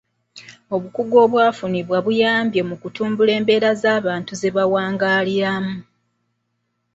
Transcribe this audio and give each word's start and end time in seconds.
Obukugu 0.75 1.15
obwafunibwa 1.25 1.97
buyambye 2.05 2.61
mu 2.69 2.75
kutumbula 2.81 3.31
embeera 3.39 3.69
z'abantu 3.81 4.31
ze 4.39 4.49
bawangaaliramu. 4.55 5.75